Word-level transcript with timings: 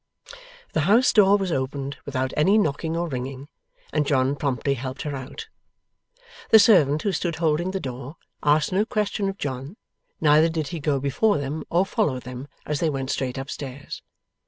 The 0.73 0.79
house 0.89 1.13
door 1.13 1.37
was 1.37 1.51
opened 1.51 1.97
without 2.05 2.33
any 2.35 2.57
knocking 2.57 2.97
or 2.97 3.07
ringing, 3.07 3.49
and 3.93 4.03
John 4.07 4.35
promptly 4.35 4.73
helped 4.73 5.03
her 5.03 5.15
out. 5.15 5.47
The 6.49 6.57
servant 6.57 7.03
who 7.03 7.11
stood 7.11 7.35
holding 7.35 7.69
the 7.69 7.79
door, 7.79 8.15
asked 8.41 8.71
no 8.73 8.83
question 8.83 9.29
of 9.29 9.37
John, 9.37 9.77
neither 10.19 10.49
did 10.49 10.69
he 10.69 10.79
go 10.79 10.99
before 10.99 11.37
them 11.37 11.65
or 11.69 11.85
follow 11.85 12.19
them 12.19 12.47
as 12.65 12.79
they 12.79 12.89
went 12.89 13.11
straight 13.11 13.37
up 13.37 13.51
stairs. 13.51 14.01